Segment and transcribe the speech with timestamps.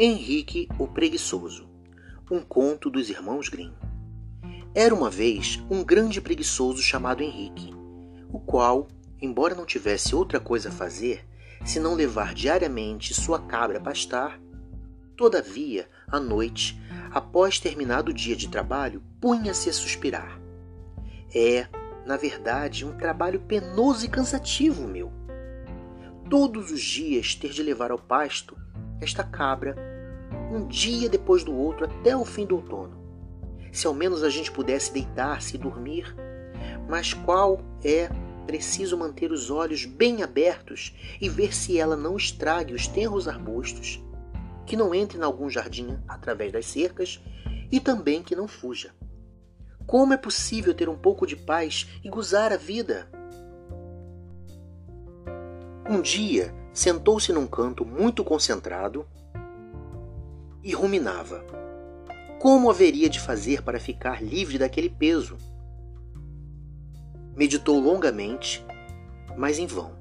[0.00, 1.68] Henrique o Preguiçoso
[2.30, 3.72] Um conto dos irmãos Grimm
[4.72, 7.74] Era uma vez um grande preguiçoso chamado Henrique,
[8.32, 8.86] o qual,
[9.20, 11.26] embora não tivesse outra coisa a fazer
[11.64, 14.40] senão levar diariamente sua cabra a pastar,
[15.16, 16.80] todavia, à noite,
[17.10, 20.40] após terminado o dia de trabalho, punha-se a suspirar.
[21.34, 21.66] É,
[22.06, 25.10] na verdade, um trabalho penoso e cansativo, meu.
[26.30, 28.56] Todos os dias ter de levar ao pasto
[29.00, 29.87] esta cabra,
[30.50, 32.98] um dia depois do outro, até o fim do outono.
[33.72, 36.14] Se ao menos a gente pudesse deitar-se e dormir,
[36.88, 38.08] mas qual é
[38.46, 44.02] preciso manter os olhos bem abertos e ver se ela não estrague os tenros arbustos,
[44.64, 47.20] que não entre em algum jardim através das cercas
[47.70, 48.94] e também que não fuja.
[49.86, 53.10] Como é possível ter um pouco de paz e gozar a vida?
[55.88, 59.06] Um dia, sentou-se num canto muito concentrado
[60.62, 61.44] e ruminava.
[62.38, 65.36] Como haveria de fazer para ficar livre daquele peso?
[67.36, 68.64] Meditou longamente,
[69.36, 69.96] mas em vão.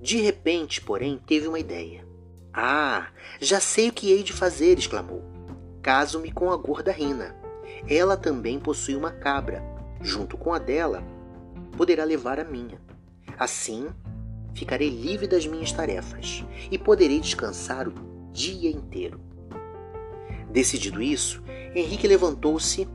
[0.00, 2.06] De repente, porém, teve uma ideia.
[2.52, 3.08] Ah,
[3.40, 4.78] já sei o que hei de fazer!
[4.78, 5.22] exclamou.
[5.82, 7.36] Caso-me com a gorda Rina.
[7.88, 9.62] Ela também possui uma cabra.
[10.00, 11.02] Junto com a dela,
[11.76, 12.80] poderá levar a minha.
[13.38, 13.88] Assim,
[14.54, 17.92] ficarei livre das minhas tarefas e poderei descansar o
[18.32, 19.27] dia inteiro.
[20.50, 21.42] Decidido isso,
[21.74, 22.88] Henrique levantou-se,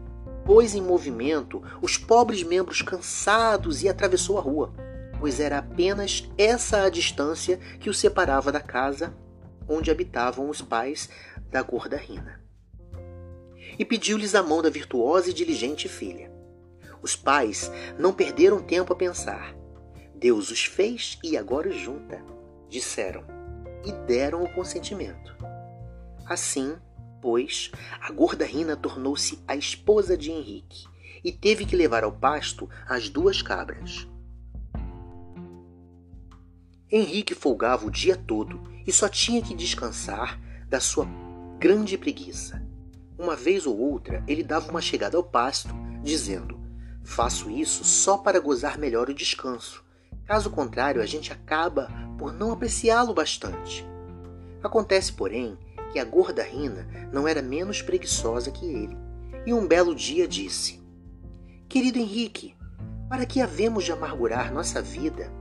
[0.46, 4.74] pôs em movimento os pobres membros cansados e atravessou a rua,
[5.20, 9.16] pois era apenas essa a distância que o separava da casa
[9.68, 11.10] onde habitavam os pais
[11.50, 12.42] da gorda Rina.
[13.80, 16.32] E pediu-lhes a mão da virtuosa e diligente filha.
[17.02, 19.56] Os pais não perderam tempo a pensar
[20.24, 22.24] Deus os fez e agora os junta,
[22.70, 23.26] disseram,
[23.84, 25.36] e deram o consentimento.
[26.26, 26.78] Assim,
[27.24, 27.72] pois,
[28.02, 30.86] a gorda Rina tornou-se a esposa de Henrique
[31.24, 34.06] e teve que levar ao pasto as duas cabras.
[36.92, 41.08] Henrique folgava o dia todo e só tinha que descansar da sua
[41.58, 42.62] grande preguiça.
[43.18, 45.74] Uma vez ou outra, ele dava uma chegada ao pasto,
[46.04, 46.60] dizendo:
[47.06, 49.84] Faço isso só para gozar melhor o descanso
[50.26, 53.86] Caso contrário, a gente acaba por não apreciá-lo bastante.
[54.64, 55.58] Acontece, porém,
[55.94, 58.98] que a gorda Rina não era menos preguiçosa que ele,
[59.46, 60.82] e um belo dia disse:
[61.70, 62.56] Querido Henrique,
[63.08, 65.32] para que havemos de amargurar nossa vida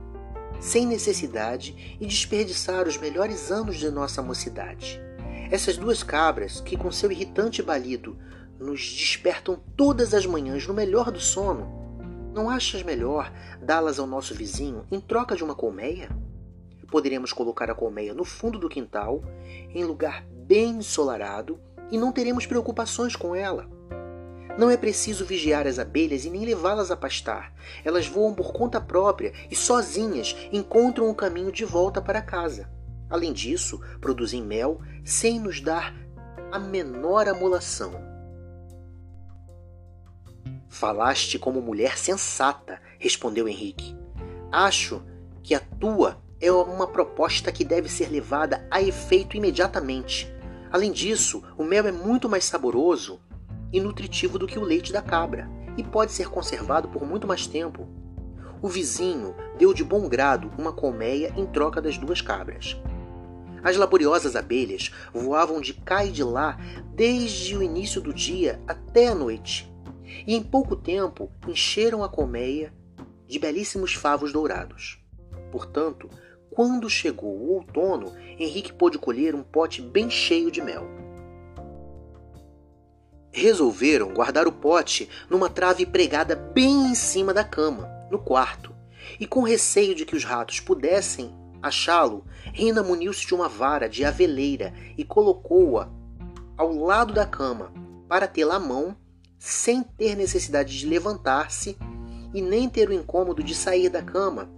[0.59, 5.01] sem necessidade e desperdiçar os melhores anos de nossa mocidade?
[5.49, 8.15] Essas duas cabras, que com seu irritante balido
[8.59, 11.67] nos despertam todas as manhãs no melhor do sono,
[12.31, 16.09] não achas melhor dá-las ao nosso vizinho em troca de uma colmeia?
[16.93, 19.23] Poderemos colocar a colmeia no fundo do quintal,
[19.73, 21.59] em lugar bem ensolarado,
[21.89, 23.67] e não teremos preocupações com ela.
[24.59, 27.51] Não é preciso vigiar as abelhas e nem levá-las a pastar.
[27.83, 32.69] Elas voam por conta própria e sozinhas encontram o caminho de volta para casa.
[33.09, 35.95] Além disso, produzem mel sem nos dar
[36.51, 37.91] a menor amolação.
[40.69, 43.97] Falaste como mulher sensata, respondeu Henrique.
[44.51, 45.01] Acho
[45.41, 50.29] que a tua é uma proposta que deve ser levada a efeito imediatamente.
[50.69, 53.21] Além disso, o mel é muito mais saboroso
[53.71, 57.47] e nutritivo do que o leite da cabra e pode ser conservado por muito mais
[57.47, 57.87] tempo.
[58.61, 62.75] O vizinho deu de bom grado uma colmeia em troca das duas cabras.
[63.63, 66.57] As laboriosas abelhas voavam de cá e de lá
[66.93, 69.73] desde o início do dia até a noite
[70.27, 72.73] e em pouco tempo encheram a colmeia
[73.29, 75.01] de belíssimos favos dourados.
[75.49, 76.09] Portanto,
[76.53, 80.87] quando chegou o outono, Henrique pôde colher um pote bem cheio de mel.
[83.31, 88.71] Resolveram guardar o pote numa trave pregada bem em cima da cama, no quarto,
[89.19, 92.23] e com receio de que os ratos pudessem achá-lo,
[92.53, 95.89] Rina muniu-se de uma vara de aveleira e colocou-a
[96.55, 97.73] ao lado da cama
[98.07, 98.95] para tê-la à mão
[99.39, 101.75] sem ter necessidade de levantar-se
[102.31, 104.49] e nem ter o incômodo de sair da cama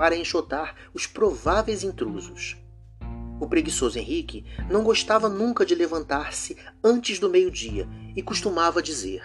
[0.00, 2.56] para enxotar os prováveis intrusos.
[3.38, 7.86] O preguiçoso Henrique não gostava nunca de levantar-se antes do meio-dia
[8.16, 9.22] e costumava dizer: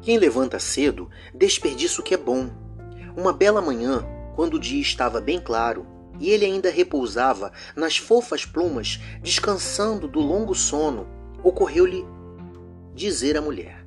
[0.00, 2.48] Quem levanta cedo desperdiça o que é bom.
[3.14, 4.02] Uma bela manhã,
[4.34, 5.86] quando o dia estava bem claro
[6.18, 11.06] e ele ainda repousava nas fofas plumas, descansando do longo sono,
[11.44, 12.02] ocorreu-lhe
[12.94, 13.86] dizer à mulher: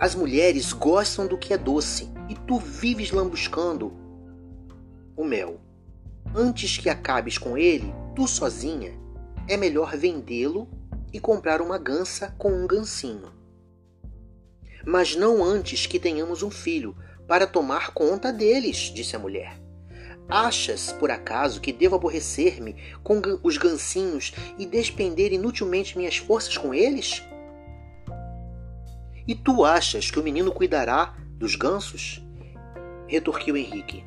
[0.00, 3.92] As mulheres gostam do que é doce e tu vives lambuscando
[5.14, 5.60] o mel.
[6.34, 8.98] Antes que acabes com ele, tu sozinha,
[9.46, 10.66] é melhor vendê-lo
[11.12, 13.30] e comprar uma gança com um gancinho.
[14.82, 16.96] Mas não antes que tenhamos um filho,
[17.28, 19.60] para tomar conta deles, disse a mulher.
[20.26, 26.72] Achas, por acaso, que devo aborrecer-me com os gancinhos e despender inutilmente minhas forças com
[26.72, 27.22] eles?
[29.28, 32.24] E tu achas que o menino cuidará dos gansos?
[33.08, 34.04] retorquiu Henrique.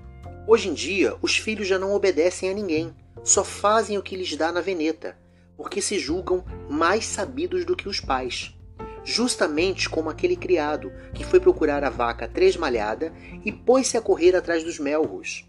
[0.48, 2.96] Hoje em dia, os filhos já não obedecem a ninguém,
[3.26, 5.18] só fazem o que lhes dá na veneta,
[5.58, 8.58] porque se julgam mais sabidos do que os pais.
[9.04, 13.12] Justamente como aquele criado que foi procurar a vaca tresmalhada
[13.44, 15.46] e pôs-se a correr atrás dos melros.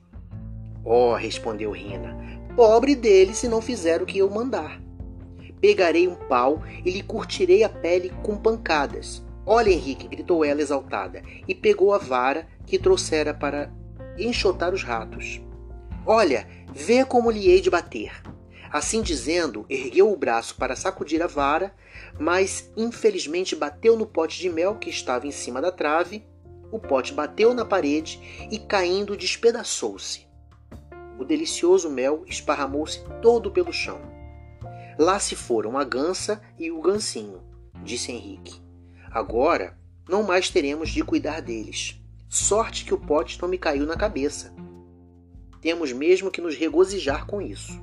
[0.84, 2.16] Oh, respondeu Rina,
[2.56, 4.82] pobre dele se não fizer o que eu mandar.
[5.60, 9.24] Pegarei um pau e lhe curtirei a pele com pancadas.
[9.46, 13.72] Olha, Henrique, gritou ela exaltada, e pegou a vara que trouxera para
[14.18, 15.40] enxotar os ratos.
[16.04, 18.12] Olha, vê como lhe hei de bater.
[18.72, 21.72] Assim dizendo, ergueu o braço para sacudir a vara,
[22.18, 26.26] mas infelizmente bateu no pote de mel que estava em cima da trave.
[26.72, 30.26] O pote bateu na parede e, caindo, despedaçou-se.
[31.18, 34.00] O delicioso mel esparramou-se todo pelo chão.
[34.98, 37.42] Lá se foram a gança e o gancinho,
[37.84, 38.65] disse Henrique.
[39.16, 39.74] Agora
[40.06, 41.98] não mais teremos de cuidar deles.
[42.28, 44.54] Sorte que o pote não me caiu na cabeça.
[45.62, 47.82] Temos mesmo que nos regozijar com isso.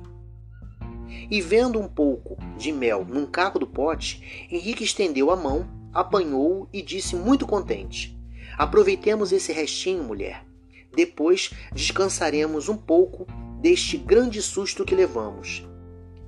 [1.28, 6.68] E vendo um pouco de mel num caco do pote, Henrique estendeu a mão, apanhou-o
[6.72, 8.16] e disse muito contente:
[8.56, 10.46] Aproveitemos esse restinho, mulher.
[10.94, 13.26] Depois descansaremos um pouco
[13.60, 15.66] deste grande susto que levamos.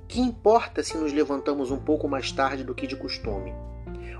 [0.05, 3.53] Que importa se nos levantamos um pouco mais tarde do que de costume?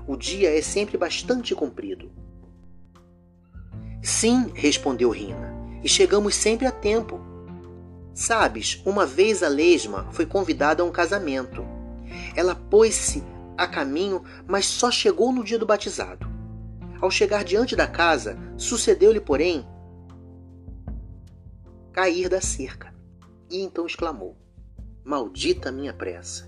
[0.08, 2.10] O dia é sempre bastante comprido.
[4.02, 7.20] Sim, respondeu Rina, e chegamos sempre a tempo.
[8.14, 11.62] Sabes, uma vez a lesma foi convidada a um casamento.
[12.34, 13.22] Ela pôs-se
[13.54, 16.26] a caminho, mas só chegou no dia do batizado.
[17.02, 19.68] Ao chegar diante da casa, sucedeu-lhe, porém,
[21.92, 22.94] cair da cerca.
[23.50, 24.38] E então exclamou:
[25.04, 26.47] Maldita minha pressa!